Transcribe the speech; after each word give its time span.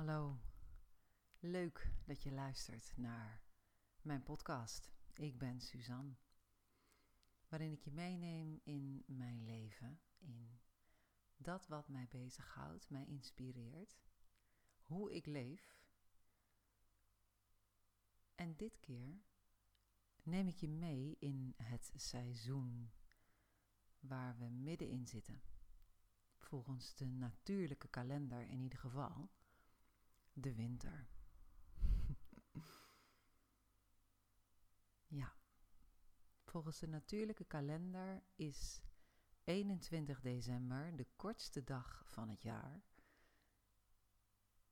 Hallo, 0.00 0.40
leuk 1.38 1.90
dat 2.04 2.22
je 2.22 2.32
luistert 2.32 2.92
naar 2.96 3.42
mijn 4.02 4.22
podcast. 4.22 4.92
Ik 5.14 5.38
ben 5.38 5.60
Suzanne, 5.60 6.16
waarin 7.48 7.72
ik 7.72 7.80
je 7.80 7.92
meeneem 7.92 8.60
in 8.64 9.04
mijn 9.06 9.44
leven, 9.44 10.00
in 10.18 10.60
dat 11.36 11.66
wat 11.66 11.88
mij 11.88 12.08
bezighoudt, 12.08 12.90
mij 12.90 13.06
inspireert, 13.06 13.98
hoe 14.82 15.14
ik 15.14 15.26
leef. 15.26 15.76
En 18.34 18.56
dit 18.56 18.80
keer 18.80 19.22
neem 20.22 20.46
ik 20.46 20.56
je 20.56 20.68
mee 20.68 21.16
in 21.18 21.54
het 21.56 21.92
seizoen 21.96 22.92
waar 23.98 24.38
we 24.38 24.48
middenin 24.48 25.06
zitten. 25.06 25.42
Volgens 26.38 26.94
de 26.94 27.06
natuurlijke 27.06 27.88
kalender 27.88 28.46
in 28.46 28.60
ieder 28.60 28.78
geval 28.78 29.30
de 30.40 30.54
winter. 30.54 31.08
ja, 35.20 35.34
volgens 36.44 36.78
de 36.78 36.88
natuurlijke 36.88 37.44
kalender 37.44 38.22
is 38.34 38.82
21 39.44 40.20
december 40.20 40.96
de 40.96 41.06
kortste 41.16 41.64
dag 41.64 42.02
van 42.06 42.28
het 42.28 42.42
jaar. 42.42 42.82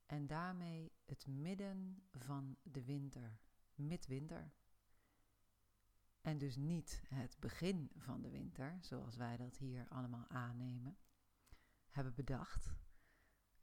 En 0.07 0.27
daarmee 0.27 0.93
het 1.05 1.27
midden 1.27 2.03
van 2.11 2.57
de 2.63 2.85
winter, 2.85 3.41
midwinter. 3.75 4.53
En 6.21 6.39
dus 6.39 6.57
niet 6.57 7.03
het 7.09 7.37
begin 7.39 7.91
van 7.97 8.21
de 8.21 8.31
winter, 8.31 8.79
zoals 8.81 9.17
wij 9.17 9.37
dat 9.37 9.57
hier 9.57 9.89
allemaal 9.89 10.29
aannemen, 10.29 10.99
hebben 11.91 12.15
bedacht. 12.15 12.75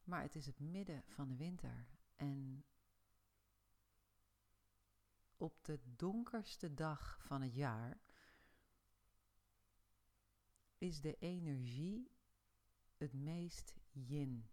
Maar 0.04 0.22
het 0.22 0.36
is 0.36 0.46
het 0.46 0.60
midden 0.60 1.04
van 1.08 1.28
de 1.28 1.36
winter. 1.36 1.88
En 2.16 2.66
op 5.38 5.64
de 5.64 5.80
donkerste 5.84 6.74
dag 6.74 7.20
van 7.22 7.42
het 7.42 7.54
jaar 7.54 8.02
is 10.78 11.02
de 11.02 11.18
energie 11.20 12.12
het 12.98 13.14
meest 13.14 13.76
yin. 13.92 14.50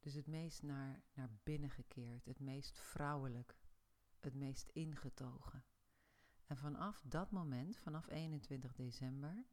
Dus 0.00 0.14
het 0.14 0.26
meest 0.26 0.62
naar, 0.62 1.02
naar 1.12 1.30
binnen 1.42 1.70
gekeerd, 1.70 2.24
het 2.24 2.40
meest 2.40 2.78
vrouwelijk, 2.78 3.56
het 4.20 4.34
meest 4.34 4.68
ingetogen. 4.68 5.64
En 6.46 6.56
vanaf 6.56 7.02
dat 7.06 7.30
moment, 7.30 7.76
vanaf 7.76 8.08
21 8.08 8.74
december, 8.74 9.44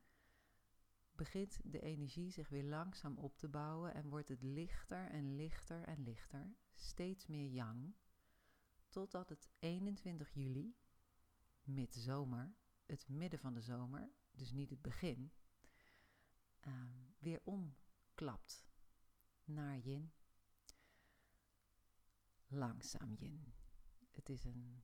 begint 1.15 1.59
de 1.63 1.79
energie 1.79 2.31
zich 2.31 2.49
weer 2.49 2.63
langzaam 2.63 3.17
op 3.17 3.37
te 3.37 3.47
bouwen 3.47 3.93
en 3.93 4.09
wordt 4.09 4.29
het 4.29 4.41
lichter 4.41 5.09
en 5.09 5.35
lichter 5.35 5.83
en 5.83 6.03
lichter, 6.03 6.55
steeds 6.73 7.27
meer 7.27 7.49
yang, 7.49 7.95
totdat 8.89 9.29
het 9.29 9.49
21 9.59 10.33
juli, 10.33 10.75
midzomer, 11.61 12.55
het 12.85 13.07
midden 13.07 13.39
van 13.39 13.53
de 13.53 13.61
zomer, 13.61 14.09
dus 14.31 14.51
niet 14.51 14.69
het 14.69 14.81
begin, 14.81 15.31
uh, 16.67 16.73
weer 17.17 17.41
omklapt 17.43 18.65
naar 19.43 19.77
yin. 19.77 20.13
Langzaam 22.47 23.13
yin. 23.13 23.53
Het 24.11 24.29
is 24.29 24.43
een 24.43 24.83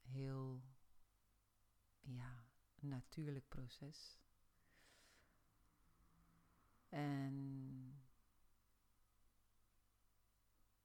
heel 0.00 0.62
ja, 2.00 2.44
natuurlijk 2.80 3.48
proces. 3.48 4.18
En 6.88 7.36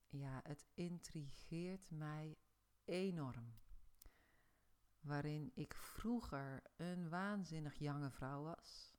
ja, 0.10 0.42
het 0.44 0.66
intrigeert 0.74 1.90
mij 1.92 2.38
enorm. 2.86 3.54
Waarin 5.00 5.52
ik 5.54 5.74
vroeger 5.74 6.62
een 6.76 7.10
waanzinnig 7.10 7.76
jonge 7.76 8.12
vrouw 8.12 8.44
was. 8.44 8.96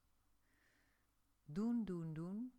Doen, 1.45 1.85
doen, 1.85 2.13
doen. 2.13 2.53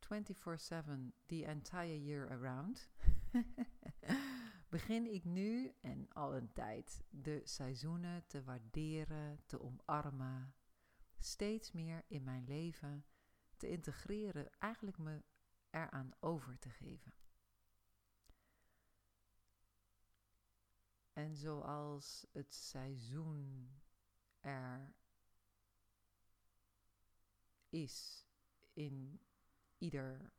24-7, 0.00 1.12
the 1.26 1.44
entire 1.44 2.04
year 2.04 2.30
around. 2.30 2.88
Begin 4.68 5.06
ik 5.06 5.24
nu 5.24 5.74
en 5.80 6.08
al 6.12 6.34
een 6.34 6.52
tijd 6.52 7.04
de 7.10 7.40
seizoenen 7.44 8.26
te 8.26 8.44
waarderen, 8.44 9.40
te 9.46 9.60
omarmen, 9.60 10.54
steeds 11.18 11.72
meer 11.72 12.04
in 12.06 12.24
mijn 12.24 12.44
leven 12.44 13.04
te 13.56 13.68
integreren, 13.68 14.58
eigenlijk 14.58 14.98
me 14.98 15.22
eraan 15.70 16.12
over 16.20 16.58
te 16.58 16.70
geven. 16.70 17.12
En 21.12 21.36
zoals 21.36 22.26
het 22.32 22.54
seizoen 22.54 23.70
er 24.40 24.94
is 27.68 28.26
in 28.72 29.20
ieder 29.78 30.32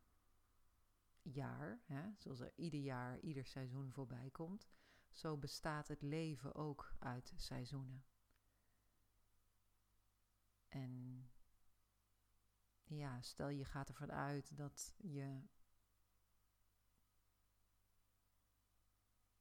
jaar, 1.22 1.80
hè, 1.84 2.10
zoals 2.16 2.40
er 2.40 2.52
ieder 2.56 2.80
jaar, 2.80 3.20
ieder 3.20 3.44
seizoen 3.44 3.92
voorbij 3.92 4.30
komt, 4.30 4.68
zo 5.10 5.36
bestaat 5.36 5.88
het 5.88 6.02
leven 6.02 6.54
ook 6.54 6.94
uit 6.98 7.32
seizoenen. 7.36 8.04
En 10.70 11.24
ja, 12.84 13.20
stel 13.22 13.48
je 13.48 13.64
gaat 13.64 13.88
ervan 13.88 14.12
uit 14.12 14.56
dat 14.56 14.94
je 14.96 15.42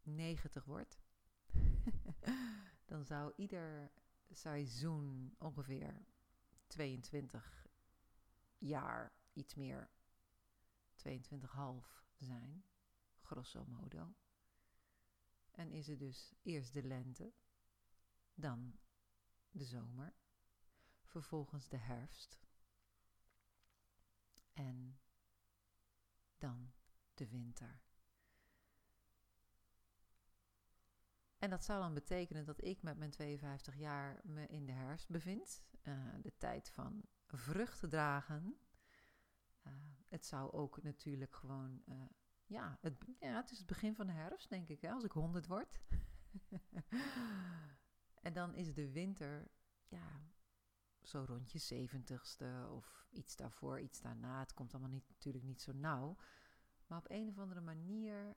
90 0.02 0.66
wordt, 0.66 1.02
dan 2.86 3.06
zou 3.06 3.34
ieder 3.36 3.92
seizoen 4.30 5.36
ongeveer 5.38 6.06
22 6.68 7.68
jaar, 8.58 9.14
iets 9.34 9.56
meer, 9.56 9.90
22,5 10.96 11.08
zijn, 12.18 12.66
grosso 13.22 13.66
modo. 13.66 14.16
En 15.52 15.72
is 15.72 15.88
het 15.88 16.00
dus 16.00 16.34
eerst 16.42 16.74
de 16.74 16.84
lente, 16.84 17.34
dan 18.34 18.80
de 19.52 19.66
zomer, 19.66 20.14
vervolgens 21.10 21.68
de 21.68 21.78
herfst 21.78 22.40
en 24.54 25.00
dan 26.38 26.72
de 27.14 27.30
winter. 27.30 27.82
En 31.38 31.50
dat 31.50 31.66
zou 31.66 31.82
dan 31.82 31.94
betekenen 31.94 32.46
dat 32.46 32.64
ik 32.64 32.82
met 32.82 32.98
mijn 32.98 33.12
52 33.12 33.76
jaar 33.76 34.20
me 34.24 34.48
in 34.48 34.66
de 34.66 34.72
herfst 34.72 35.10
bevind, 35.10 35.64
uh, 35.84 36.14
de 36.22 36.34
tijd 36.38 36.70
van 36.70 37.04
vruchten 37.28 37.90
dragen. 37.90 38.60
Uh, 39.64 39.74
het 40.08 40.26
zou 40.26 40.52
ook 40.52 40.84
natuurlijk 40.84 41.36
gewoon, 41.36 41.82
uh, 41.86 41.96
ja, 42.46 42.78
het, 42.82 43.06
ja, 43.20 43.36
het 43.36 43.52
is 43.52 43.58
het 43.58 43.68
begin 43.68 43.96
van 43.96 44.08
de 44.08 44.14
herfst, 44.14 44.50
denk 44.50 44.70
ik, 44.70 44.82
hè, 44.82 44.92
als 44.92 45.04
ik 45.04 45.12
100 45.12 45.48
word. 45.48 45.80
en 48.28 48.34
dan 48.34 48.56
is 48.56 48.74
de 48.74 48.92
winter, 48.92 49.52
ja, 49.88 50.22
zo 51.02 51.24
rond 51.28 51.52
je 51.52 51.60
zeventigste 51.60 52.68
of 52.72 53.08
iets 53.12 53.36
daarvoor, 53.36 53.80
iets 53.80 54.02
daarna. 54.02 54.40
Het 54.40 54.54
komt 54.54 54.72
allemaal 54.72 54.92
niet, 54.92 55.10
natuurlijk 55.10 55.44
niet 55.44 55.62
zo 55.62 55.72
nauw. 55.72 56.18
Maar 56.88 56.98
op 56.98 57.10
een 57.10 57.30
of 57.30 57.38
andere 57.38 57.62
manier 57.62 58.36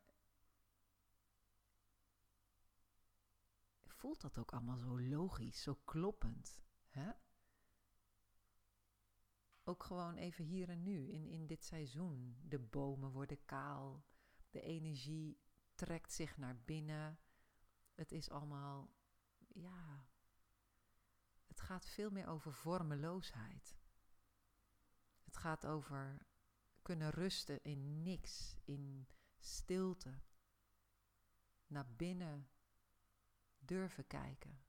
voelt 4.02 4.20
dat 4.20 4.38
ook 4.38 4.52
allemaal 4.52 4.76
zo 4.76 5.00
logisch, 5.00 5.62
zo 5.62 5.74
kloppend. 5.84 6.62
Hè? 6.88 7.10
Ook 9.64 9.82
gewoon 9.82 10.16
even 10.16 10.44
hier 10.44 10.68
en 10.68 10.82
nu, 10.82 11.10
in, 11.10 11.26
in 11.26 11.46
dit 11.46 11.64
seizoen. 11.64 12.36
De 12.42 12.58
bomen 12.58 13.10
worden 13.10 13.44
kaal, 13.44 14.04
de 14.50 14.60
energie 14.60 15.40
trekt 15.74 16.12
zich 16.12 16.36
naar 16.36 16.56
binnen. 16.64 17.18
Het 17.94 18.12
is 18.12 18.30
allemaal, 18.30 18.90
ja, 19.48 20.06
het 21.52 21.60
gaat 21.60 21.86
veel 21.86 22.10
meer 22.10 22.26
over 22.26 22.52
vormeloosheid. 22.54 23.76
Het 25.24 25.36
gaat 25.36 25.66
over 25.66 26.26
kunnen 26.82 27.10
rusten 27.10 27.62
in 27.62 28.02
niks, 28.02 28.56
in 28.64 29.08
stilte. 29.38 30.20
Naar 31.66 31.86
binnen 31.96 32.48
durven 33.58 34.06
kijken. 34.06 34.64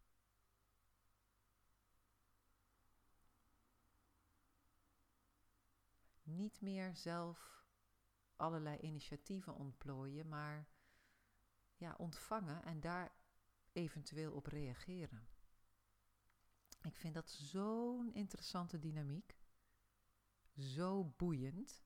Niet 6.23 6.61
meer 6.61 6.95
zelf 6.95 7.65
allerlei 8.35 8.77
initiatieven 8.77 9.55
ontplooien, 9.55 10.27
maar 10.27 10.67
ja, 11.75 11.95
ontvangen 11.97 12.63
en 12.63 12.79
daar 12.79 13.15
eventueel 13.71 14.33
op 14.33 14.45
reageren. 14.45 15.32
Ik 16.83 16.95
vind 16.95 17.13
dat 17.13 17.29
zo'n 17.29 18.13
interessante 18.13 18.79
dynamiek. 18.79 19.37
Zo 20.55 21.03
boeiend. 21.17 21.83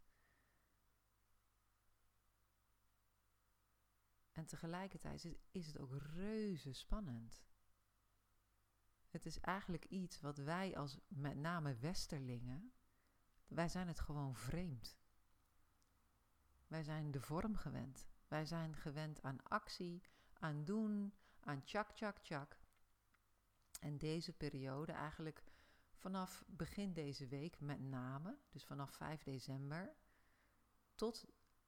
En 4.31 4.45
tegelijkertijd 4.45 5.37
is 5.51 5.67
het 5.67 5.77
ook 5.77 5.93
reuze 5.93 6.73
spannend. 6.73 7.45
Het 9.07 9.25
is 9.25 9.39
eigenlijk 9.39 9.85
iets 9.85 10.21
wat 10.21 10.37
wij 10.37 10.77
als 10.77 10.97
met 11.07 11.37
name 11.37 11.75
Westerlingen, 11.75 12.73
wij 13.47 13.69
zijn 13.69 13.87
het 13.87 13.99
gewoon 13.99 14.35
vreemd. 14.35 14.97
Wij 16.67 16.83
zijn 16.83 17.11
de 17.11 17.21
vorm 17.21 17.55
gewend. 17.55 18.07
Wij 18.27 18.45
zijn 18.45 18.75
gewend 18.75 19.21
aan 19.21 19.43
actie, 19.43 20.01
aan 20.33 20.65
doen, 20.65 21.13
aan 21.39 21.63
tjak, 21.63 21.91
tjak, 21.91 22.19
tjak. 22.19 22.57
En 23.79 23.97
deze 23.97 24.33
periode, 24.33 24.91
eigenlijk 24.91 25.43
vanaf 25.93 26.43
begin 26.47 26.93
deze 26.93 27.27
week 27.27 27.59
met 27.59 27.79
name, 27.79 28.37
dus 28.49 28.65
vanaf 28.65 28.91
5 28.91 29.23
december 29.23 29.95
tot 30.95 31.25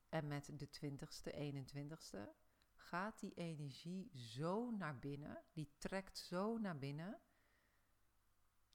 en 0.09 0.27
met 0.27 0.59
de 0.59 0.67
20ste, 0.67 1.33
21ste, 1.33 2.29
gaat 2.73 3.19
die 3.19 3.33
energie 3.33 4.09
zo 4.17 4.71
naar 4.71 4.99
binnen, 4.99 5.43
die 5.51 5.71
trekt 5.77 6.17
zo 6.17 6.57
naar 6.57 6.77
binnen, 6.77 7.19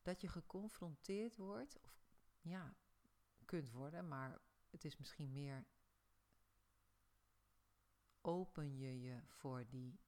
dat 0.02 0.20
je 0.20 0.28
geconfronteerd 0.28 1.36
wordt, 1.36 1.80
of 1.80 2.02
ja, 2.40 2.76
kunt 3.44 3.70
worden, 3.70 4.08
maar 4.08 4.40
het 4.70 4.84
is 4.84 4.96
misschien 4.96 5.32
meer 5.32 5.66
open 8.20 8.76
je 8.76 9.00
je 9.00 9.20
voor 9.26 9.66
die 9.68 9.98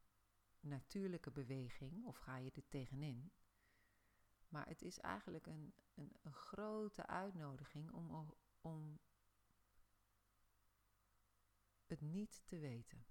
natuurlijke 0.67 1.31
beweging 1.31 2.05
of 2.05 2.17
ga 2.17 2.37
je 2.37 2.51
er 2.51 2.69
tegenin? 2.69 3.33
Maar 4.49 4.67
het 4.67 4.83
is 4.83 4.99
eigenlijk 4.99 5.47
een, 5.47 5.75
een, 5.95 6.17
een 6.23 6.35
grote 6.35 7.07
uitnodiging 7.07 7.93
om, 7.93 8.35
om 8.61 9.01
het 11.87 12.01
niet 12.01 12.43
te 12.47 12.59
weten. 12.59 13.07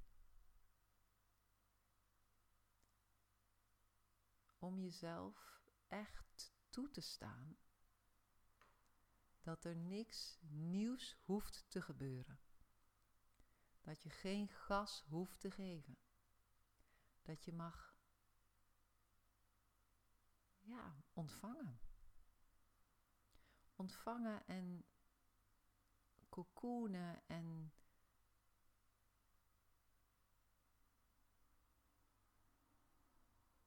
Om 4.57 4.79
jezelf 4.79 5.63
echt 5.87 6.53
toe 6.69 6.89
te 6.89 7.01
staan 7.01 7.57
dat 9.41 9.65
er 9.65 9.75
niks 9.75 10.37
nieuws 10.41 11.17
hoeft 11.23 11.65
te 11.67 11.81
gebeuren. 11.81 12.39
Dat 13.81 14.03
je 14.03 14.09
geen 14.09 14.49
gas 14.49 15.03
hoeft 15.07 15.39
te 15.39 15.51
geven. 15.51 15.97
Dat 17.25 17.43
je 17.43 17.53
mag 17.53 17.97
ja, 20.59 20.95
ontvangen. 21.13 21.79
Ontvangen 23.75 24.47
en 24.47 24.85
cocoonen 26.29 27.27
en 27.27 27.73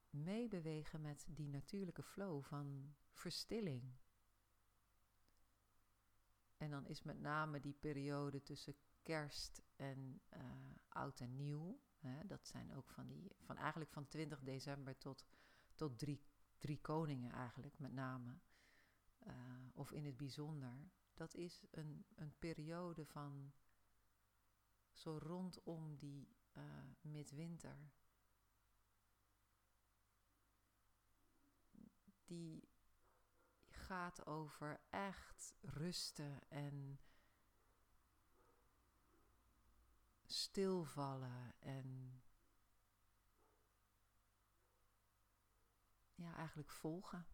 meebewegen 0.09 1.01
met 1.01 1.25
die 1.29 1.47
natuurlijke 1.47 2.03
flow 2.03 2.43
van 2.43 2.95
verstilling. 3.11 3.97
En 6.57 6.69
dan 6.69 6.87
is 6.87 7.03
met 7.03 7.19
name 7.19 7.59
die 7.59 7.73
periode 7.73 8.41
tussen 8.41 8.75
kerst 9.03 9.61
en 9.75 10.21
uh, 10.33 10.41
oud 10.89 11.19
en 11.19 11.35
nieuw. 11.35 11.79
Dat 12.25 12.47
zijn 12.47 12.73
ook 12.73 12.89
van 12.89 13.07
die, 13.07 13.35
van 13.39 13.57
eigenlijk 13.57 13.91
van 13.91 14.07
20 14.07 14.41
december 14.41 14.97
tot, 14.97 15.25
tot 15.75 15.99
drie, 15.99 16.21
drie 16.57 16.81
koningen 16.81 17.31
eigenlijk 17.31 17.79
met 17.79 17.93
name. 17.93 18.39
Uh, 19.27 19.33
of 19.73 19.91
in 19.91 20.05
het 20.05 20.17
bijzonder. 20.17 20.91
Dat 21.13 21.35
is 21.35 21.63
een, 21.71 22.05
een 22.15 22.33
periode 22.37 23.05
van 23.05 23.53
zo 24.91 25.17
rondom 25.17 25.95
die 25.95 26.35
uh, 26.57 26.63
midwinter. 27.01 27.91
Die 32.25 32.69
gaat 33.69 34.25
over 34.25 34.79
echt 34.89 35.53
rusten 35.61 36.49
en 36.49 36.99
stilvallen 40.31 41.53
en 41.59 42.21
ja, 46.15 46.35
eigenlijk 46.35 46.69
volgen. 46.69 47.27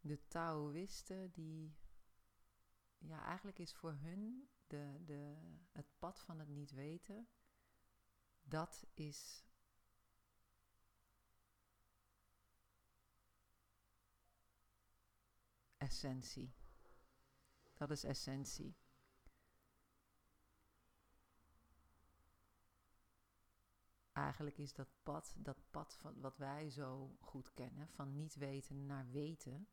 De 0.00 0.26
Taoïsten, 0.28 1.30
die 1.30 1.76
ja, 2.98 3.24
eigenlijk 3.24 3.58
is 3.58 3.74
voor 3.74 3.92
hun 3.92 4.48
de, 4.66 5.02
de, 5.04 5.36
het 5.72 5.86
pad 5.98 6.20
van 6.20 6.38
het 6.38 6.48
niet 6.48 6.70
weten, 6.70 7.28
dat 8.42 8.86
is 8.94 9.44
essentie. 15.76 16.54
Dat 17.74 17.90
is 17.90 18.04
essentie. 18.04 18.76
Eigenlijk 24.12 24.58
is 24.58 24.72
dat 24.72 24.88
pad, 25.02 25.34
dat 25.36 25.70
pad 25.70 25.96
van 25.96 26.20
wat 26.20 26.36
wij 26.36 26.70
zo 26.70 27.16
goed 27.20 27.52
kennen, 27.54 27.88
van 27.88 28.12
niet 28.12 28.34
weten 28.34 28.86
naar 28.86 29.10
weten, 29.10 29.68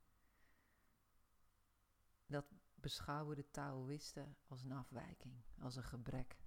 dat 2.26 2.46
beschouwen 2.76 3.36
de 3.36 3.52
Taoïsten 3.52 4.38
als 4.48 4.64
een 4.64 4.72
afwijking, 4.72 5.42
als 5.60 5.76
een 5.76 5.84
gebrek. 5.84 6.38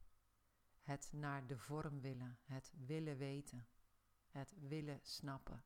Het 0.83 1.13
naar 1.13 1.47
de 1.47 1.59
vorm 1.59 2.01
willen, 2.01 2.39
het 2.45 2.73
willen 2.87 3.17
weten, 3.17 3.69
het 4.27 4.55
willen 4.59 5.01
snappen. 5.03 5.65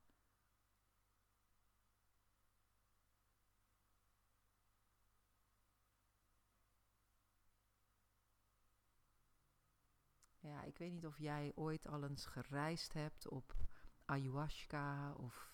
Ik 10.62 10.79
weet 10.79 10.93
niet 10.93 11.07
of 11.07 11.19
jij 11.19 11.53
ooit 11.55 11.87
al 11.87 12.05
eens 12.05 12.27
gereisd 12.27 12.93
hebt 12.93 13.29
op 13.29 13.57
ayahuasca 14.05 15.12
of 15.12 15.49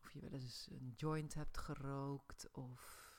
of 0.00 0.12
je 0.12 0.20
wel 0.20 0.32
eens 0.32 0.68
een 0.70 0.92
joint 0.96 1.34
hebt 1.34 1.58
gerookt 1.58 2.50
of 2.50 3.10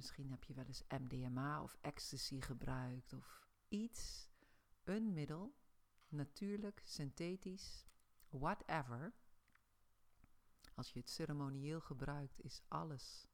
Misschien 0.00 0.30
heb 0.30 0.44
je 0.44 0.54
wel 0.54 0.64
eens 0.64 0.82
MDMA 0.88 1.62
of 1.62 1.76
ecstasy 1.80 2.40
gebruikt 2.40 3.12
of 3.12 3.48
iets, 3.68 4.28
een 4.84 5.12
middel, 5.12 5.54
natuurlijk, 6.08 6.80
synthetisch, 6.84 7.86
whatever. 8.28 9.14
Als 10.74 10.92
je 10.92 10.98
het 10.98 11.10
ceremonieel 11.10 11.80
gebruikt, 11.80 12.42
is 12.42 12.62
alles 12.68 13.26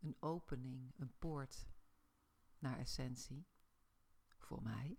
een 0.00 0.16
opening, 0.20 0.92
een 0.96 1.18
poort 1.18 1.66
naar 2.58 2.78
essentie. 2.78 3.46
Voor 4.52 4.62
mij. 4.62 4.98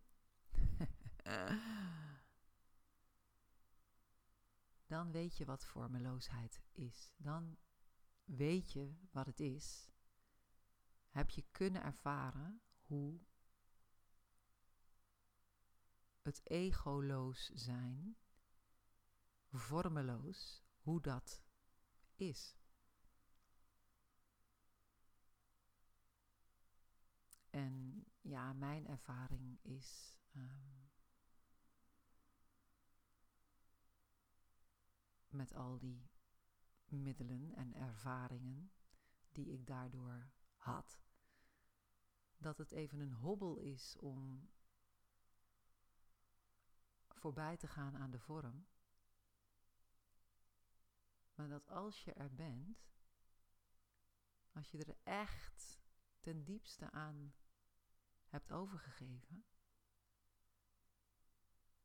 Dan 4.88 5.12
weet 5.12 5.38
je 5.38 5.46
wat 5.46 5.66
vormeloosheid 5.66 6.62
is. 6.72 7.14
Dan 7.18 7.58
weet 8.24 8.72
je 8.72 8.96
wat 9.12 9.26
het 9.26 9.40
is, 9.40 9.92
heb 11.10 11.30
je 11.30 11.46
kunnen 11.52 11.84
ervaren 11.84 12.62
hoe 12.82 13.20
het 16.22 16.42
egoloos 16.44 17.52
zijn, 17.54 18.18
vormeloos, 19.52 20.64
hoe 20.78 21.02
dat 21.02 21.44
is. 22.16 22.58
En 27.50 28.06
ja, 28.24 28.54
mijn 28.54 28.88
ervaring 28.88 29.60
is 29.62 30.20
um, 30.36 30.92
met 35.28 35.54
al 35.54 35.78
die 35.78 36.10
middelen 36.86 37.56
en 37.56 37.74
ervaringen 37.74 38.72
die 39.32 39.52
ik 39.52 39.68
daardoor 39.68 40.32
had. 40.56 41.02
Dat 42.38 42.58
het 42.58 42.72
even 42.72 43.00
een 43.00 43.14
hobbel 43.14 43.58
is 43.58 43.98
om 43.98 44.50
voorbij 47.08 47.58
te 47.58 47.68
gaan 47.68 47.98
aan 47.98 48.12
de 48.12 48.20
vorm. 48.20 48.68
Maar 51.36 51.48
dat 51.48 51.68
als 51.68 52.04
je 52.04 52.14
er 52.14 52.34
bent, 52.34 52.92
als 54.52 54.72
je 54.72 54.78
er 54.78 54.98
echt 55.04 55.82
ten 56.20 56.44
diepste 56.44 56.92
aan 56.92 57.34
hebt 58.34 58.52
overgegeven, 58.52 59.46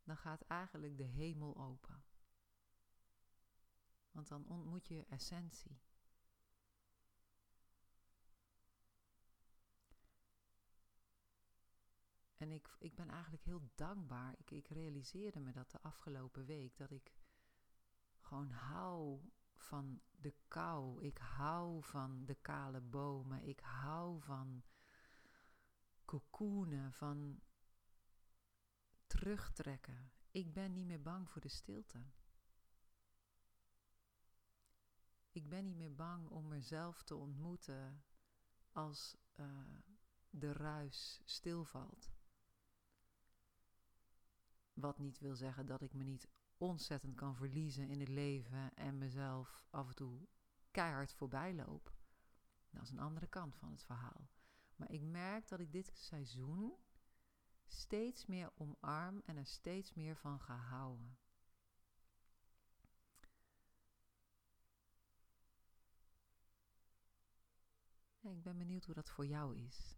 dan 0.02 0.17
gaat 0.17 0.43
eigenlijk 0.43 0.97
de 0.97 1.05
hemel 1.05 1.57
open. 1.57 2.05
Want 4.11 4.28
dan 4.28 4.47
ontmoet 4.47 4.87
je 4.87 5.05
essentie. 5.05 5.81
En 12.37 12.50
ik, 12.50 12.76
ik 12.78 12.95
ben 12.95 13.09
eigenlijk 13.09 13.45
heel 13.45 13.71
dankbaar. 13.75 14.35
Ik, 14.38 14.50
ik 14.50 14.69
realiseerde 14.69 15.40
me 15.40 15.52
dat 15.52 15.71
de 15.71 15.83
afgelopen 15.83 16.45
week 16.45 16.76
dat 16.76 16.90
ik 16.90 17.12
gewoon 18.21 18.50
hou 18.50 19.21
van 19.55 20.00
de 20.11 20.35
kou. 20.49 21.05
Ik 21.05 21.19
hou 21.19 21.83
van 21.85 22.25
de 22.25 22.35
kale 22.35 22.81
bomen. 22.81 23.43
Ik 23.43 23.61
hou 23.61 24.21
van 24.23 24.62
cocoonen, 26.08 26.92
van 26.92 27.40
terugtrekken. 29.06 30.12
Ik 30.30 30.52
ben 30.52 30.72
niet 30.72 30.86
meer 30.86 31.02
bang 31.02 31.30
voor 31.30 31.40
de 31.40 31.48
stilte. 31.48 32.04
Ik 35.30 35.48
ben 35.48 35.64
niet 35.64 35.76
meer 35.76 35.94
bang 35.94 36.28
om 36.28 36.48
mezelf 36.48 37.02
te 37.02 37.14
ontmoeten 37.14 38.04
als 38.72 39.16
uh, 39.36 39.46
de 40.30 40.52
ruis 40.52 41.20
stilvalt. 41.24 42.10
Wat 44.72 44.98
niet 44.98 45.18
wil 45.18 45.36
zeggen 45.36 45.66
dat 45.66 45.82
ik 45.82 45.92
me 45.92 46.02
niet 46.02 46.28
ontzettend 46.56 47.14
kan 47.14 47.36
verliezen 47.36 47.88
in 47.88 48.00
het 48.00 48.08
leven 48.08 48.74
en 48.74 48.98
mezelf 48.98 49.64
af 49.70 49.88
en 49.88 49.94
toe 49.94 50.28
keihard 50.70 51.12
voorbij 51.12 51.54
loop. 51.54 51.92
Dat 52.70 52.82
is 52.82 52.90
een 52.90 52.98
andere 52.98 53.26
kant 53.26 53.56
van 53.56 53.70
het 53.70 53.84
verhaal. 53.84 54.30
Maar 54.78 54.90
ik 54.90 55.02
merk 55.02 55.49
dat 55.49 55.61
ik 55.61 55.73
dit 55.73 55.90
seizoen 55.94 56.76
steeds 57.66 58.26
meer 58.26 58.52
omarm 58.54 59.23
en 59.25 59.37
er 59.37 59.47
steeds 59.47 59.94
meer 59.94 60.16
van 60.16 60.40
ga 60.40 60.56
houden. 60.56 61.18
ik 68.28 68.42
ben 68.42 68.58
benieuwd 68.58 68.85
hoe 68.85 68.94
dat 68.94 69.11
voor 69.11 69.26
jou 69.26 69.56
is. 69.56 69.97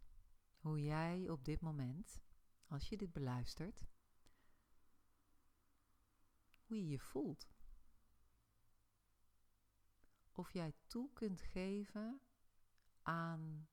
Hoe 0.58 0.82
jij 0.82 1.28
op 1.28 1.44
dit 1.44 1.60
moment, 1.60 2.20
als 2.66 2.88
je 2.88 2.96
dit 2.96 3.12
beluistert, 3.12 3.86
hoe 6.66 6.76
je 6.76 6.88
je 6.88 6.98
voelt. 6.98 7.48
Of 10.32 10.52
jij 10.52 10.74
toe 10.86 11.12
kunt 11.12 11.40
geven 11.40 12.20
aan 13.02 13.68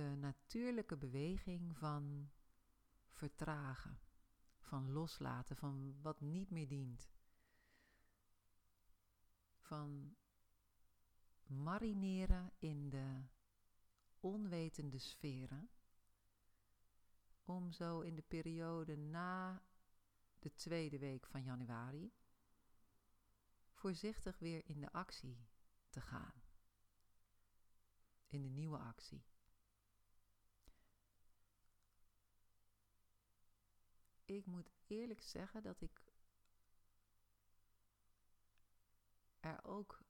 de 0.00 0.16
natuurlijke 0.16 0.96
beweging 0.96 1.76
van 1.76 2.30
vertragen, 3.10 4.00
van 4.58 4.92
loslaten, 4.92 5.56
van 5.56 6.00
wat 6.02 6.20
niet 6.20 6.50
meer 6.50 6.68
dient. 6.68 7.10
Van 9.58 10.16
marineren 11.46 12.52
in 12.58 12.90
de 12.90 13.24
onwetende 14.20 14.98
sferen, 14.98 15.70
om 17.44 17.72
zo 17.72 18.00
in 18.00 18.14
de 18.14 18.22
periode 18.22 18.96
na 18.96 19.62
de 20.38 20.54
tweede 20.54 20.98
week 20.98 21.26
van 21.26 21.42
januari 21.42 22.12
voorzichtig 23.72 24.38
weer 24.38 24.62
in 24.64 24.80
de 24.80 24.92
actie 24.92 25.48
te 25.88 26.00
gaan. 26.00 26.42
In 28.26 28.42
de 28.42 28.48
nieuwe 28.48 28.78
actie. 28.78 29.24
Ik 34.30 34.46
moet 34.46 34.70
eerlijk 34.86 35.22
zeggen 35.22 35.62
dat 35.62 35.80
ik 35.80 36.02
er 39.40 39.64
ook 39.64 40.02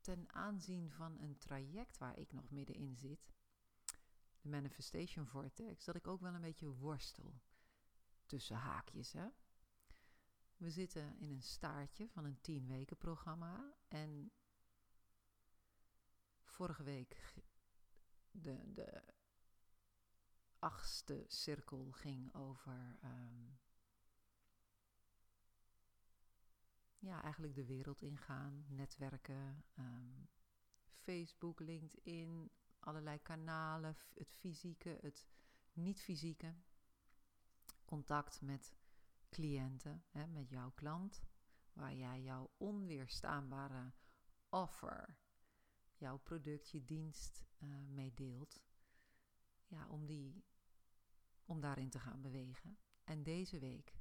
ten 0.00 0.32
aanzien 0.32 0.90
van 0.90 1.18
een 1.18 1.38
traject 1.38 1.98
waar 1.98 2.18
ik 2.18 2.32
nog 2.32 2.50
middenin 2.50 2.96
zit, 2.96 3.34
de 4.40 4.48
Manifestation 4.48 5.26
Vortex, 5.26 5.84
dat 5.84 5.94
ik 5.94 6.06
ook 6.06 6.20
wel 6.20 6.34
een 6.34 6.40
beetje 6.40 6.68
worstel 6.68 7.40
tussen 8.26 8.56
haakjes. 8.56 9.12
Hè? 9.12 9.28
We 10.56 10.70
zitten 10.70 11.18
in 11.18 11.30
een 11.30 11.42
staartje 11.42 12.08
van 12.08 12.24
een 12.24 12.40
tien 12.40 12.66
weken 12.66 12.96
programma. 12.96 13.74
En 13.88 14.32
vorige 16.44 16.82
week, 16.82 17.34
de, 18.30 18.72
de 18.72 19.02
achtste 20.66 21.24
cirkel 21.28 21.92
ging 21.92 22.34
over. 22.34 22.96
Ehm, 23.00 23.46
ja, 26.98 27.22
eigenlijk 27.22 27.54
de 27.54 27.64
wereld 27.64 28.02
ingaan, 28.02 28.64
netwerken, 28.68 29.64
ehm, 29.74 30.24
Facebook, 30.94 31.60
LinkedIn, 31.60 32.50
allerlei 32.78 33.22
kanalen, 33.22 33.96
het 34.14 34.34
fysieke, 34.34 34.98
het 35.00 35.26
niet-fysieke 35.72 36.54
contact 37.84 38.40
met 38.40 38.74
cliënten, 39.28 40.04
hè, 40.10 40.26
met 40.26 40.50
jouw 40.50 40.70
klant, 40.70 41.22
waar 41.72 41.94
jij 41.94 42.22
jouw 42.22 42.50
onweerstaanbare 42.56 43.92
offer, 44.48 45.18
jouw 45.96 46.18
product, 46.18 46.70
je 46.70 46.84
dienst 46.84 47.44
uh, 47.58 47.86
mee 47.86 48.14
deelt. 48.14 48.60
Ja, 49.66 49.88
om, 49.88 50.06
die, 50.06 50.44
om 51.46 51.60
daarin 51.60 51.90
te 51.90 51.98
gaan 51.98 52.22
bewegen. 52.22 52.78
En 53.04 53.22
deze 53.22 53.58
week 53.58 53.94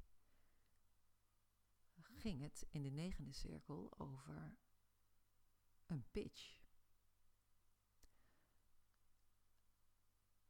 ging 2.26 2.42
het 2.42 2.68
in 2.70 2.82
de 2.82 2.90
negende 2.90 3.32
cirkel 3.32 4.00
over 4.00 4.56
een 5.86 6.06
pitch. 6.12 6.64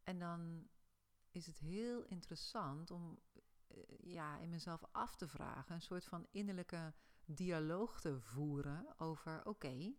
En 0.03 0.19
dan 0.19 0.69
is 1.31 1.45
het 1.45 1.59
heel 1.59 2.03
interessant 2.03 2.91
om 2.91 3.19
eh, 3.67 3.83
ja, 3.99 4.37
in 4.37 4.49
mezelf 4.49 4.83
af 4.91 5.15
te 5.15 5.27
vragen, 5.27 5.75
een 5.75 5.81
soort 5.81 6.05
van 6.05 6.27
innerlijke 6.31 6.93
dialoog 7.25 8.01
te 8.01 8.21
voeren 8.21 8.99
over: 8.99 9.45
oké, 9.45 9.93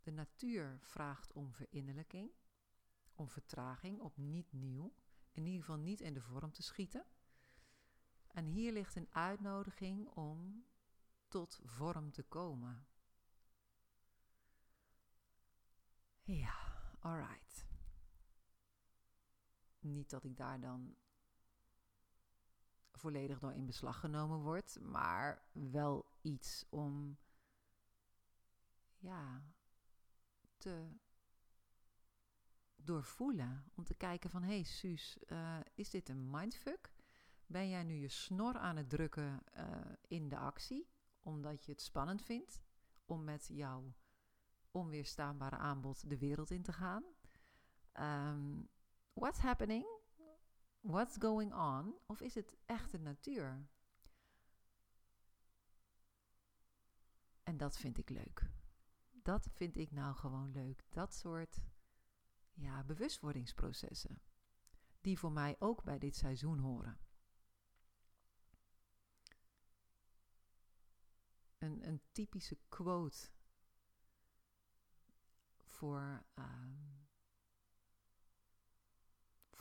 de 0.00 0.10
natuur 0.10 0.78
vraagt 0.80 1.32
om 1.32 1.52
verinnerlijking, 1.52 2.30
om 3.14 3.28
vertraging, 3.28 4.00
op 4.00 4.16
niet 4.16 4.52
nieuw, 4.52 4.94
in 5.34 5.44
ieder 5.46 5.60
geval 5.60 5.78
niet 5.78 6.00
in 6.00 6.14
de 6.14 6.22
vorm 6.22 6.52
te 6.52 6.62
schieten. 6.62 7.04
En 8.26 8.46
hier 8.46 8.72
ligt 8.72 8.96
een 8.96 9.08
uitnodiging 9.10 10.08
om 10.08 10.66
tot 11.28 11.60
vorm 11.64 12.12
te 12.12 12.22
komen. 12.22 12.86
Ja, 16.22 16.54
alright. 16.98 17.66
Niet 19.78 20.10
dat 20.10 20.24
ik 20.24 20.36
daar 20.36 20.60
dan 20.60 20.96
volledig 22.92 23.38
door 23.38 23.52
in 23.54 23.66
beslag 23.66 24.00
genomen 24.00 24.38
word, 24.38 24.80
maar 24.80 25.48
wel 25.52 26.06
iets 26.20 26.64
om 26.68 27.18
ja, 28.98 29.42
te 30.56 30.98
doorvoelen. 32.86 33.64
Om 33.74 33.84
te 33.84 33.94
kijken 33.94 34.30
van, 34.30 34.42
hé 34.42 34.54
hey, 34.54 34.62
Suus, 34.62 35.18
uh, 35.26 35.58
is 35.74 35.90
dit 35.90 36.08
een 36.08 36.30
mindfuck? 36.30 36.92
Ben 37.46 37.68
jij 37.68 37.82
nu 37.82 37.94
je 37.94 38.08
snor 38.08 38.58
aan 38.58 38.76
het 38.76 38.88
drukken 38.88 39.42
uh, 39.56 39.66
in 40.08 40.28
de 40.28 40.38
actie, 40.38 40.88
omdat 41.22 41.64
je 41.64 41.72
het 41.72 41.80
spannend 41.80 42.22
vindt 42.22 42.62
om 43.06 43.24
met 43.24 43.48
jouw 43.52 43.94
onweerstaanbare 44.70 45.56
aanbod 45.56 46.08
de 46.08 46.18
wereld 46.18 46.50
in 46.50 46.62
te 46.62 46.72
gaan? 46.72 47.04
Um, 48.00 48.68
what's 49.12 49.38
happening? 49.38 49.86
What's 50.80 51.16
going 51.18 51.54
on? 51.54 51.98
Of 52.06 52.20
is 52.20 52.34
het 52.34 52.56
echt 52.66 52.90
de 52.90 52.98
natuur? 52.98 53.68
En 57.42 57.56
dat 57.56 57.76
vind 57.76 57.98
ik 57.98 58.08
leuk. 58.08 58.50
Dat 59.10 59.48
vind 59.52 59.76
ik 59.76 59.90
nou 59.90 60.14
gewoon 60.14 60.50
leuk. 60.50 60.84
Dat 60.90 61.14
soort 61.14 61.60
ja, 62.54 62.84
bewustwordingsprocessen. 62.84 64.22
Die 65.00 65.18
voor 65.18 65.32
mij 65.32 65.56
ook 65.58 65.82
bij 65.82 65.98
dit 65.98 66.16
seizoen 66.16 66.58
horen. 66.58 66.98
Een, 71.58 71.88
een 71.88 72.02
typische 72.12 72.58
quote 72.68 73.30
voor 75.66 76.24
uh, 76.34 76.68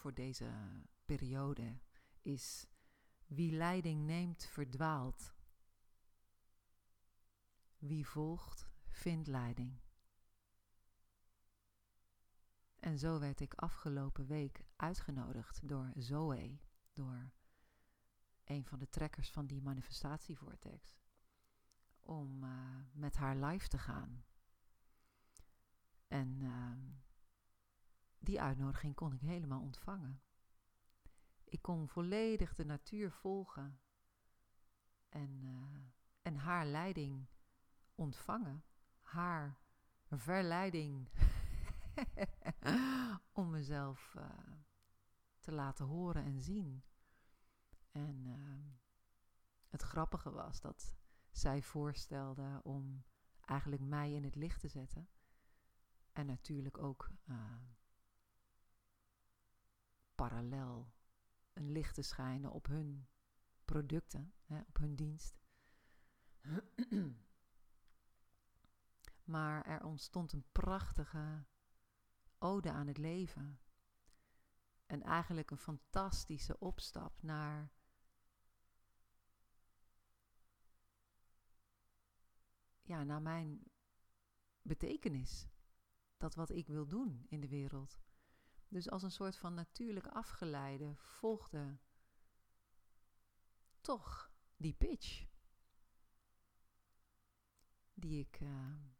voor 0.03 0.13
deze 0.13 0.51
periode 1.05 1.79
is: 2.21 2.67
wie 3.25 3.51
leiding 3.51 4.05
neemt, 4.05 4.45
verdwaalt. 4.45 5.33
Wie 7.77 8.07
volgt, 8.07 8.69
vindt 8.87 9.27
leiding. 9.27 9.82
En 12.83 12.97
zo 12.97 13.19
werd 13.19 13.39
ik 13.39 13.53
afgelopen 13.53 14.25
week 14.25 14.63
uitgenodigd 14.75 15.67
door 15.67 15.91
Zoe, 15.95 16.59
door 16.93 17.31
een 18.43 18.65
van 18.65 18.79
de 18.79 18.89
trekkers 18.89 19.31
van 19.31 19.45
die 19.45 19.61
manifestatievortex, 19.61 20.99
om 22.01 22.43
uh, 22.43 22.79
met 22.91 23.15
haar 23.15 23.35
live 23.35 23.67
te 23.67 23.77
gaan. 23.77 24.25
En 26.07 26.39
uh, 26.41 26.71
die 28.19 28.41
uitnodiging 28.41 28.95
kon 28.95 29.13
ik 29.13 29.21
helemaal 29.21 29.61
ontvangen. 29.61 30.21
Ik 31.43 31.61
kon 31.61 31.87
volledig 31.87 32.55
de 32.55 32.65
natuur 32.65 33.11
volgen 33.11 33.79
en, 35.09 35.41
uh, 35.43 35.79
en 36.21 36.35
haar 36.35 36.65
leiding 36.65 37.27
ontvangen. 37.95 38.63
Haar 39.01 39.57
verleiding 40.09 41.09
om 43.39 43.49
mezelf 43.49 44.13
uh, 44.17 44.29
te 45.39 45.51
laten 45.51 45.85
horen 45.85 46.23
en 46.23 46.41
zien. 46.41 46.83
En 47.91 48.25
uh, 48.25 48.75
het 49.69 49.81
grappige 49.81 50.31
was 50.31 50.61
dat 50.61 50.95
zij 51.31 51.61
voorstelde 51.61 52.59
om 52.63 53.03
eigenlijk 53.41 53.81
mij 53.81 54.13
in 54.13 54.23
het 54.23 54.35
licht 54.35 54.59
te 54.59 54.67
zetten. 54.67 55.09
En 56.11 56.25
natuurlijk 56.25 56.77
ook 56.77 57.09
uh, 57.25 57.55
parallel 60.15 60.93
een 61.53 61.71
licht 61.71 61.95
te 61.95 62.01
schijnen 62.01 62.51
op 62.51 62.67
hun 62.67 63.07
producten, 63.65 64.33
hè, 64.45 64.59
op 64.67 64.77
hun 64.77 64.95
dienst. 64.95 65.41
maar 69.23 69.65
er 69.65 69.83
ontstond 69.83 70.33
een 70.33 70.45
prachtige 70.51 71.45
ode 72.43 72.71
aan 72.71 72.87
het 72.87 72.97
leven. 72.97 73.59
En 74.85 75.01
eigenlijk 75.01 75.51
een 75.51 75.57
fantastische 75.57 76.59
opstap 76.59 77.21
naar 77.21 77.71
ja, 82.81 83.03
naar 83.03 83.21
mijn 83.21 83.63
betekenis. 84.61 85.47
Dat 86.17 86.35
wat 86.35 86.49
ik 86.49 86.67
wil 86.67 86.87
doen 86.87 87.25
in 87.27 87.39
de 87.39 87.47
wereld. 87.47 87.99
Dus 88.67 88.89
als 88.89 89.03
een 89.03 89.11
soort 89.11 89.35
van 89.35 89.53
natuurlijk 89.53 90.07
afgeleide 90.07 90.95
volgde 90.95 91.79
toch 93.81 94.31
die 94.57 94.73
pitch. 94.73 95.25
Die 97.93 98.19
ik 98.19 98.39
uh, 98.39 98.92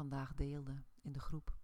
vandaag 0.00 0.34
deelde 0.34 0.82
in 1.02 1.12
de 1.12 1.18
groep. 1.18 1.58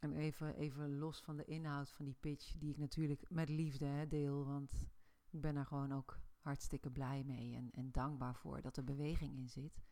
En 0.00 0.12
even, 0.12 0.54
even 0.54 0.98
los 0.98 1.20
van 1.20 1.36
de 1.36 1.44
inhoud 1.44 1.90
van 1.90 2.04
die 2.04 2.16
pitch, 2.20 2.54
die 2.58 2.70
ik 2.70 2.78
natuurlijk 2.78 3.30
met 3.30 3.48
liefde 3.48 3.84
hè, 3.84 4.08
deel, 4.08 4.46
want 4.46 4.88
ik 5.30 5.40
ben 5.40 5.56
er 5.56 5.66
gewoon 5.66 5.92
ook 5.92 6.18
hartstikke 6.38 6.90
blij 6.90 7.24
mee 7.24 7.54
en, 7.54 7.70
en 7.70 7.92
dankbaar 7.92 8.34
voor 8.34 8.60
dat 8.60 8.76
er 8.76 8.84
beweging 8.84 9.36
in 9.36 9.48
zit. 9.48 9.82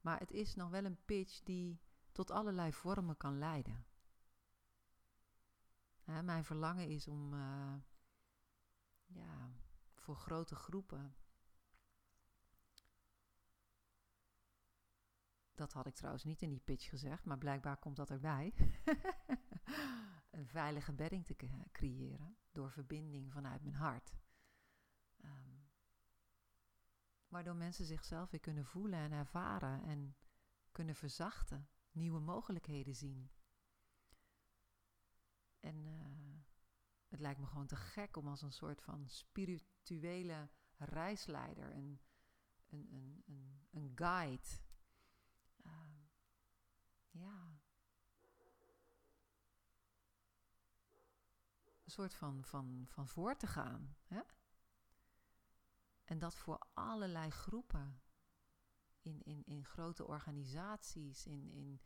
Maar 0.00 0.18
het 0.18 0.30
is 0.30 0.54
nog 0.54 0.70
wel 0.70 0.84
een 0.84 1.04
pitch 1.04 1.42
die 1.42 1.80
tot 2.12 2.30
allerlei 2.30 2.72
vormen 2.72 3.16
kan 3.16 3.38
leiden. 3.38 3.86
Mijn 6.04 6.44
verlangen 6.44 6.88
is 6.88 7.08
om 7.08 7.32
uh, 7.32 7.74
ja, 9.06 9.50
voor 9.94 10.16
grote 10.16 10.54
groepen 10.54 11.14
Dat 15.58 15.72
had 15.72 15.86
ik 15.86 15.94
trouwens 15.94 16.24
niet 16.24 16.42
in 16.42 16.50
die 16.50 16.60
pitch 16.60 16.88
gezegd, 16.88 17.24
maar 17.24 17.38
blijkbaar 17.38 17.76
komt 17.76 17.96
dat 17.96 18.10
erbij. 18.10 18.54
een 20.30 20.46
veilige 20.46 20.92
bedding 20.92 21.24
te 21.26 21.36
creëren 21.72 22.36
door 22.52 22.70
verbinding 22.70 23.32
vanuit 23.32 23.62
mijn 23.62 23.74
hart. 23.74 24.16
Um, 25.24 25.68
waardoor 27.28 27.56
mensen 27.56 27.84
zichzelf 27.84 28.30
weer 28.30 28.40
kunnen 28.40 28.64
voelen 28.64 28.98
en 28.98 29.12
ervaren 29.12 29.82
en 29.82 30.16
kunnen 30.72 30.94
verzachten, 30.94 31.68
nieuwe 31.90 32.20
mogelijkheden 32.20 32.94
zien. 32.94 33.30
En 35.60 35.86
uh, 35.86 36.40
het 37.08 37.20
lijkt 37.20 37.40
me 37.40 37.46
gewoon 37.46 37.66
te 37.66 37.76
gek 37.76 38.16
om 38.16 38.28
als 38.28 38.42
een 38.42 38.52
soort 38.52 38.82
van 38.82 39.08
spirituele 39.08 40.48
reisleider, 40.76 41.74
een, 41.74 42.00
een, 42.68 42.88
een, 42.92 43.22
een, 43.26 43.66
een 43.70 43.92
guide 43.94 44.66
ja, 47.10 47.58
een 51.84 51.90
soort 51.90 52.14
van, 52.14 52.44
van, 52.44 52.84
van 52.88 53.08
voor 53.08 53.36
te 53.36 53.46
gaan. 53.46 53.96
Hè? 54.04 54.20
En 56.04 56.18
dat 56.18 56.36
voor 56.36 56.66
allerlei 56.74 57.30
groepen. 57.30 58.00
In, 59.00 59.22
in, 59.22 59.44
in 59.46 59.64
grote 59.64 60.06
organisaties, 60.06 61.26
in, 61.26 61.50
in, 61.52 61.80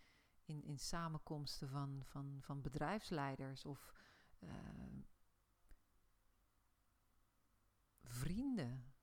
in, 0.44 0.62
in 0.62 0.78
samenkomsten 0.78 1.68
van, 1.68 2.02
van, 2.04 2.38
van 2.40 2.62
bedrijfsleiders 2.62 3.64
of 3.64 3.92
uh, 4.40 4.50
vrienden 8.02 8.94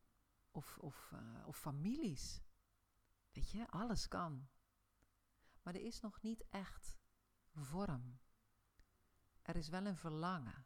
of, 0.51 0.77
of, 0.77 1.11
uh, 1.13 1.47
of 1.47 1.57
families. 1.57 2.41
Weet 3.31 3.49
je, 3.49 3.67
alles 3.67 4.07
kan 4.07 4.49
maar 5.69 5.77
er 5.77 5.85
is 5.85 5.99
nog 5.99 6.21
niet 6.21 6.43
echt 6.49 6.97
vorm. 7.53 8.19
Er 9.41 9.55
is 9.55 9.69
wel 9.69 9.85
een 9.85 9.97
verlangen. 9.97 10.65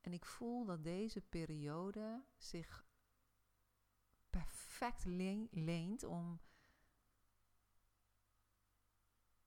En 0.00 0.12
ik 0.12 0.24
voel 0.24 0.64
dat 0.64 0.82
deze 0.82 1.20
periode 1.20 2.24
zich 2.36 2.86
perfect 4.30 5.04
leent 5.50 6.02
om, 6.02 6.40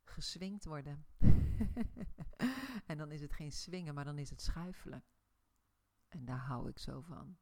geswingd 0.04 0.64
worden. 0.64 1.06
en 2.86 2.98
dan 2.98 3.10
is 3.10 3.20
het 3.20 3.32
geen 3.32 3.52
swingen, 3.52 3.94
maar 3.94 4.04
dan 4.04 4.18
is 4.18 4.30
het 4.30 4.42
schuifelen. 4.42 5.04
En 6.08 6.24
daar 6.24 6.38
hou 6.38 6.68
ik 6.68 6.78
zo 6.78 7.00
van. 7.00 7.38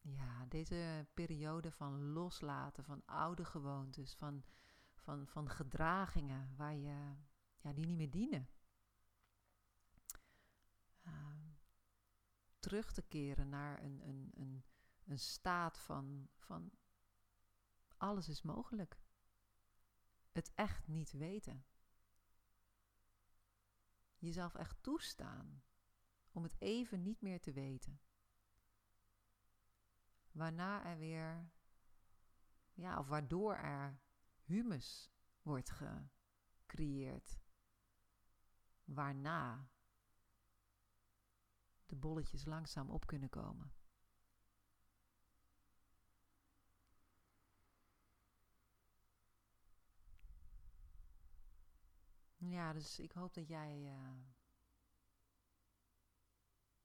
Ja, 0.00 0.46
deze 0.46 1.06
periode 1.14 1.72
van 1.72 2.02
loslaten 2.02 2.84
van 2.84 3.02
oude 3.04 3.44
gewoontes, 3.44 4.14
van, 4.14 4.44
van, 4.94 5.26
van 5.26 5.50
gedragingen 5.50 6.54
waar 6.56 6.76
je, 6.76 7.14
ja, 7.58 7.72
die 7.72 7.86
niet 7.86 7.96
meer 7.96 8.10
dienen. 8.10 8.48
Terug 12.62 12.92
te 12.92 13.02
keren 13.02 13.48
naar 13.48 13.82
een, 13.82 14.08
een, 14.08 14.30
een, 14.34 14.64
een 15.04 15.18
staat 15.18 15.78
van, 15.78 16.28
van 16.36 16.70
alles 17.96 18.28
is 18.28 18.42
mogelijk. 18.42 19.00
Het 20.32 20.52
echt 20.54 20.88
niet 20.88 21.12
weten. 21.12 21.64
Jezelf 24.16 24.54
echt 24.54 24.82
toestaan 24.82 25.62
om 26.32 26.42
het 26.42 26.56
even 26.58 27.02
niet 27.02 27.20
meer 27.20 27.40
te 27.40 27.52
weten. 27.52 28.00
Waarna 30.32 30.84
er 30.84 30.98
weer, 30.98 31.50
ja, 32.72 32.98
of 32.98 33.08
waardoor 33.08 33.54
er 33.54 34.00
humus 34.42 35.10
wordt 35.42 35.70
gecreëerd. 35.70 37.38
Waarna 38.84 39.68
de 41.92 41.98
bolletjes 41.98 42.44
langzaam 42.44 42.90
op 42.90 43.06
kunnen 43.06 43.28
komen. 43.28 43.72
Ja, 52.36 52.72
dus 52.72 52.98
ik 52.98 53.12
hoop 53.12 53.34
dat 53.34 53.48
jij 53.48 53.86
eh, 53.86 54.16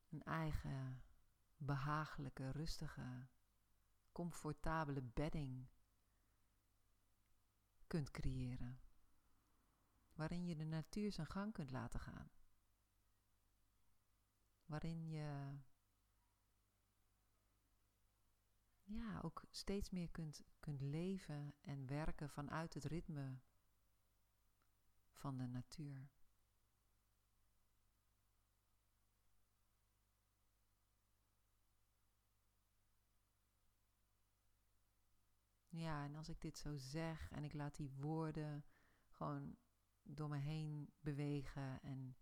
een 0.08 0.22
eigen 0.22 1.02
behagelijke, 1.56 2.50
rustige, 2.50 3.28
comfortabele 4.12 5.02
bedding 5.02 5.68
kunt 7.86 8.10
creëren. 8.10 8.80
Waarin 10.12 10.46
je 10.46 10.56
de 10.56 10.64
natuur 10.64 11.12
zijn 11.12 11.26
gang 11.26 11.52
kunt 11.52 11.70
laten 11.70 12.00
gaan. 12.00 12.37
Waarin 14.68 15.08
je 15.08 15.58
ja, 18.84 19.20
ook 19.22 19.42
steeds 19.50 19.90
meer 19.90 20.10
kunt, 20.10 20.42
kunt 20.60 20.80
leven 20.80 21.54
en 21.60 21.86
werken 21.86 22.30
vanuit 22.30 22.74
het 22.74 22.84
ritme 22.84 23.38
van 25.12 25.36
de 25.36 25.46
natuur. 25.46 26.08
Ja, 35.68 36.04
en 36.04 36.14
als 36.14 36.28
ik 36.28 36.40
dit 36.40 36.58
zo 36.58 36.76
zeg 36.76 37.30
en 37.30 37.44
ik 37.44 37.52
laat 37.52 37.76
die 37.76 37.90
woorden 37.90 38.64
gewoon 39.08 39.56
door 40.02 40.28
me 40.28 40.38
heen 40.38 40.92
bewegen 41.00 41.82
en 41.82 42.16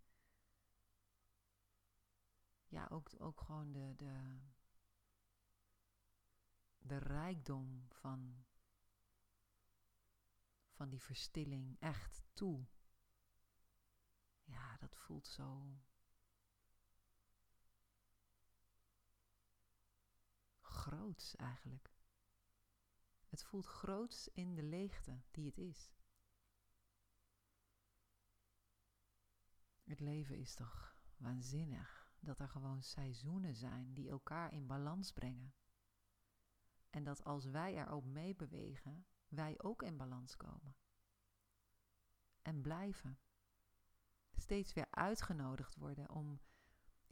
ja, 2.77 2.87
ook, 2.91 3.11
ook 3.19 3.41
gewoon 3.41 3.73
de, 3.73 3.95
de, 3.97 4.41
de 6.79 6.99
rijkdom 6.99 7.87
van, 7.89 8.45
van 10.71 10.89
die 10.89 11.03
verstilling 11.03 11.81
echt 11.81 12.23
toe. 12.33 12.67
Ja, 14.45 14.77
dat 14.77 14.97
voelt 14.97 15.27
zo 15.27 15.81
groots 20.61 21.37
eigenlijk. 21.37 21.95
Het 23.29 23.43
voelt 23.45 23.67
groots 23.67 24.29
in 24.29 24.55
de 24.55 24.63
leegte 24.63 25.23
die 25.31 25.47
het 25.47 25.59
is. 25.59 25.95
Het 29.85 30.01
leven 30.01 30.37
is 30.39 30.55
toch 30.55 30.97
waanzinnig 31.17 32.06
dat 32.27 32.39
er 32.39 32.49
gewoon 32.49 32.83
seizoenen 32.83 33.55
zijn 33.55 33.95
die 33.95 34.09
elkaar 34.09 34.53
in 34.53 34.67
balans 34.67 35.13
brengen. 35.13 35.55
En 36.91 37.05
dat 37.05 37.25
als 37.25 37.45
wij 37.45 37.77
erop 37.77 38.05
meebewegen, 38.05 39.07
wij 39.29 39.63
ook 39.63 39.83
in 39.83 39.97
balans 39.97 40.37
komen. 40.37 40.77
En 42.43 42.61
blijven. 42.61 43.19
Steeds 44.37 44.73
weer 44.73 44.91
uitgenodigd 44.91 45.77
worden 45.77 46.11
om 46.11 46.41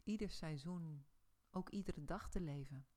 ieder 0.03 0.29
seizoen, 0.29 1.05
ook 1.49 1.69
iedere 1.69 2.05
dag 2.05 2.29
te 2.29 2.41
leven. 2.41 2.87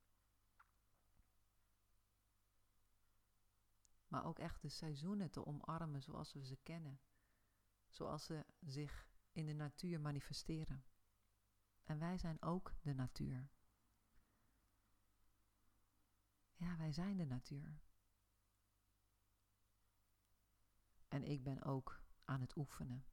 Maar 4.09 4.25
ook 4.25 4.39
echt 4.39 4.63
de 4.63 4.69
seizoenen 4.69 5.31
te 5.31 5.47
omarmen 5.47 6.03
zoals 6.03 6.33
we 6.33 6.45
ze 6.45 6.57
kennen. 6.57 7.01
Zoals 7.89 8.25
ze 8.25 8.47
zich 8.61 9.09
in 9.33 9.47
de 9.47 9.53
natuur 9.53 10.01
manifesteren. 10.01 10.85
En 11.89 11.99
wij 11.99 12.19
zijn 12.19 12.43
ook 12.43 12.75
de 12.83 12.95
natuur. 12.95 13.49
Ja, 16.55 16.77
wij 16.77 16.93
zijn 16.93 17.17
de 17.17 17.25
natuur. 17.25 17.81
En 21.09 21.25
ik 21.25 21.43
ben 21.43 21.63
ook 21.63 22.03
aan 22.25 22.41
het 22.41 22.57
oefenen. 22.57 23.05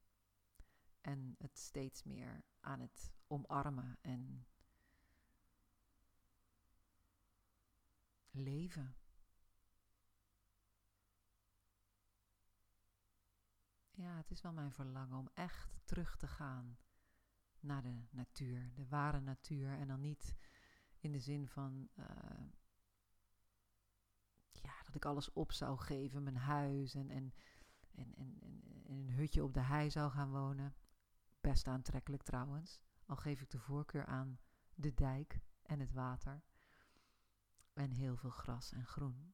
En 1.01 1.35
het 1.37 1.57
steeds 1.57 2.03
meer 2.03 2.43
aan 2.59 2.79
het 2.79 3.13
omarmen 3.27 3.97
en 4.01 4.47
leven. 8.31 8.95
Ja, 13.91 14.17
het 14.17 14.31
is 14.31 14.41
wel 14.41 14.53
mijn 14.53 14.71
verlangen 14.71 15.17
om 15.17 15.29
echt 15.33 15.85
terug 15.85 16.17
te 16.17 16.27
gaan 16.27 16.77
naar 17.65 17.81
de 17.81 18.01
natuur, 18.09 18.71
de 18.73 18.87
ware 18.87 19.19
natuur. 19.19 19.71
En 19.71 19.87
dan 19.87 20.01
niet 20.01 20.35
in 20.99 21.11
de 21.11 21.19
zin 21.19 21.47
van 21.47 21.89
uh, 21.99 22.05
ja, 24.51 24.81
dat 24.83 24.95
ik 24.95 25.05
alles 25.05 25.31
op 25.33 25.51
zou 25.51 25.77
geven, 25.77 26.23
mijn 26.23 26.37
huis 26.37 26.95
en, 26.95 27.09
en, 27.09 27.33
en, 27.91 28.15
en, 28.15 28.39
en, 28.41 28.63
een 28.85 29.09
hutje 29.09 29.43
op 29.43 29.53
de 29.53 29.61
hei 29.61 29.91
zou 29.91 30.11
gaan 30.11 30.31
wonen. 30.31 30.75
Best 31.41 31.67
aantrekkelijk 31.67 32.23
trouwens, 32.23 32.83
al 33.05 33.15
geef 33.15 33.41
ik 33.41 33.49
de 33.49 33.59
voorkeur 33.59 34.05
aan 34.05 34.39
de 34.73 34.93
dijk 34.93 35.39
en 35.61 35.79
het 35.79 35.91
water 35.91 36.43
en 37.73 37.91
heel 37.91 38.15
veel 38.15 38.29
gras 38.29 38.71
en 38.71 38.85
groen. 38.85 39.33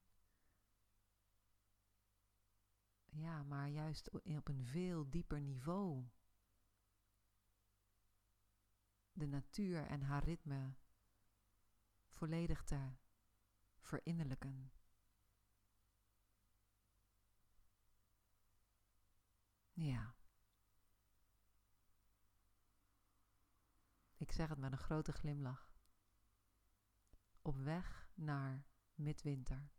Ja, 3.05 3.43
maar 3.43 3.67
juist 3.69 4.09
op 4.11 4.47
een 4.47 4.65
veel 4.65 5.09
dieper 5.09 5.41
niveau. 5.41 6.05
De 9.21 9.27
natuur 9.27 9.87
en 9.87 10.01
haar 10.01 10.23
ritme 10.23 10.73
volledig 12.07 12.63
te 12.63 12.91
verinnerlijken. 13.79 14.71
Ja. 19.73 20.15
Ik 24.17 24.31
zeg 24.31 24.49
het 24.49 24.57
met 24.57 24.71
een 24.71 24.77
grote 24.77 25.11
glimlach. 25.11 25.71
Op 27.41 27.55
weg 27.55 28.09
naar 28.13 28.65
midwinter. 28.95 29.71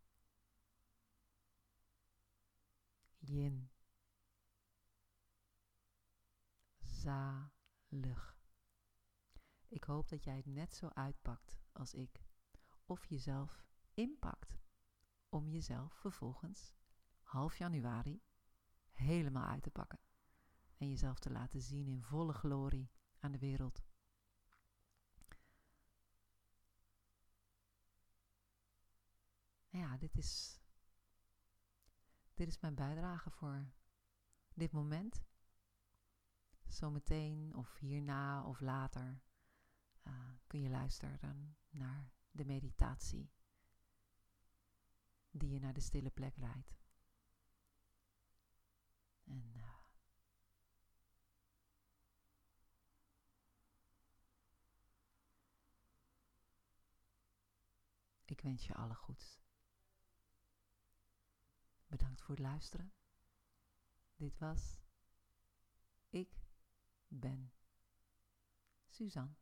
yin. 3.19 3.71
Zalig. 6.81 8.32
Ik 9.73 9.85
hoop 9.85 10.09
dat 10.09 10.25
jij 10.25 10.37
het 10.37 10.47
net 10.47 10.75
zo 10.75 10.89
uitpakt 10.89 11.59
als 11.73 11.95
ik. 11.95 12.25
Of 12.87 13.05
jezelf 13.05 13.65
inpakt. 13.95 14.59
Om 15.29 15.49
jezelf 15.49 15.93
vervolgens 15.93 16.75
half 17.23 17.57
januari 17.57 18.23
helemaal 18.93 19.47
uit 19.47 19.63
te 19.63 19.71
pakken. 19.71 19.99
En 20.77 20.89
jezelf 20.89 21.19
te 21.19 21.31
laten 21.31 21.61
zien 21.61 21.87
in 21.89 22.03
volle 22.03 22.33
glorie 22.33 22.91
aan 23.19 23.33
de 23.33 23.39
wereld. 23.39 23.83
Ja, 29.69 29.97
dit 29.97 30.17
is 30.17 30.61
dit 32.35 32.49
is 32.49 32.61
mijn 32.61 32.75
bijdrage 32.75 33.31
voor 33.31 33.73
dit 34.55 34.73
moment. 34.73 35.23
Zometeen 36.67 37.55
of 37.55 37.79
hierna 37.79 38.45
of 38.45 38.61
later 38.61 39.23
uh, 40.03 40.13
kun 40.47 40.61
je 40.61 40.69
luisteren 40.69 41.57
naar 41.71 42.13
de 42.31 42.45
meditatie 42.45 43.31
die 45.31 45.51
je 45.51 45.59
naar 45.59 45.73
de 45.73 45.81
stille 45.81 46.11
plek 46.11 46.37
leidt. 46.37 46.75
En 49.25 49.53
uh, 49.57 49.63
ik 58.25 58.41
wens 58.41 58.67
je 58.67 58.75
alle 58.75 58.95
goeds. 58.95 59.41
Bedankt 61.87 62.21
voor 62.21 62.35
het 62.35 62.45
luisteren. 62.45 62.93
Dit 64.17 64.39
was 64.39 64.81
Ik 66.09 66.45
Ben 67.09 67.53
Suzanne. 68.87 69.42